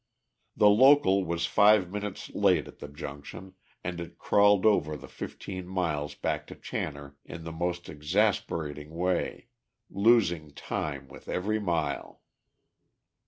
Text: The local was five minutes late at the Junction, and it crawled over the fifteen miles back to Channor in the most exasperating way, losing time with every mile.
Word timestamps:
The 0.57 0.67
local 0.67 1.23
was 1.25 1.45
five 1.45 1.91
minutes 1.91 2.31
late 2.31 2.67
at 2.67 2.79
the 2.79 2.87
Junction, 2.87 3.53
and 3.83 4.01
it 4.01 4.17
crawled 4.17 4.65
over 4.65 4.97
the 4.97 5.07
fifteen 5.07 5.67
miles 5.67 6.15
back 6.15 6.47
to 6.47 6.55
Channor 6.55 7.17
in 7.23 7.43
the 7.43 7.51
most 7.51 7.87
exasperating 7.87 8.95
way, 8.95 9.49
losing 9.91 10.55
time 10.55 11.07
with 11.07 11.27
every 11.29 11.59
mile. 11.59 12.23